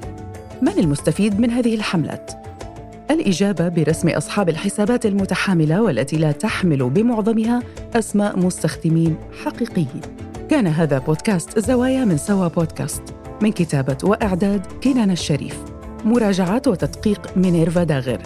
من 0.61 0.79
المستفيد 0.79 1.39
من 1.39 1.51
هذه 1.51 1.75
الحملات؟ 1.75 2.31
الإجابة 3.11 3.67
برسم 3.67 4.09
أصحاب 4.09 4.49
الحسابات 4.49 5.05
المتحاملة 5.05 5.81
والتي 5.81 6.17
لا 6.17 6.31
تحمل 6.31 6.89
بمعظمها 6.89 7.63
أسماء 7.95 8.39
مستخدمين 8.39 9.15
حقيقيين 9.43 10.01
كان 10.49 10.67
هذا 10.67 10.97
بودكاست 10.97 11.59
زوايا 11.59 12.05
من 12.05 12.17
سوا 12.17 12.47
بودكاست. 12.47 13.03
من 13.41 13.51
كتابة 13.51 13.97
وإعداد 14.03 14.61
كنان 14.83 15.11
الشريف. 15.11 15.63
مراجعات 16.05 16.67
وتدقيق 16.67 17.37
مينيرفا 17.37 17.83
داغر. 17.83 18.21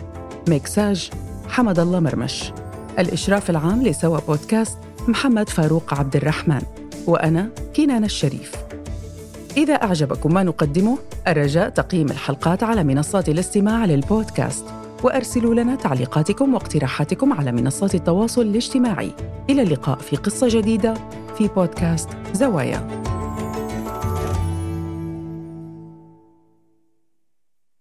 ميكساج 0.49 1.09
حمد 1.49 1.79
الله 1.79 1.99
مرمش. 1.99 2.51
الإشراف 2.99 3.49
العام 3.49 3.83
لسوا 3.83 4.19
بودكاست 4.19 4.77
محمد 5.07 5.49
فاروق 5.49 5.93
عبد 5.93 6.15
الرحمن. 6.15 6.61
وأنا 7.07 7.49
كنان 7.75 8.03
الشريف. 8.03 8.51
إذا 9.57 9.73
أعجبكم 9.73 10.33
ما 10.33 10.43
نقدمه 10.43 10.97
الرجاء 11.27 11.69
تقييم 11.69 12.09
الحلقات 12.09 12.63
على 12.63 12.83
منصات 12.83 13.29
الاستماع 13.29 13.85
للبودكاست. 13.85 14.65
وأرسلوا 15.03 15.55
لنا 15.55 15.75
تعليقاتكم 15.75 16.53
واقتراحاتكم 16.53 17.33
على 17.33 17.51
منصات 17.51 17.95
التواصل 17.95 18.41
الاجتماعي. 18.41 19.11
إلى 19.49 19.61
اللقاء 19.61 19.97
في 19.97 20.15
قصة 20.15 20.47
جديدة 20.49 20.93
في 21.37 21.47
بودكاست 21.47 22.09
زوايا. 22.33 22.87